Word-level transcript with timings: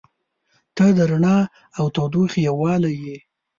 •ته 0.75 0.85
د 0.97 0.99
رڼا 1.11 1.37
او 1.79 1.85
تودوخې 1.95 2.39
یووالی 2.47 2.93
یې. 3.03 3.17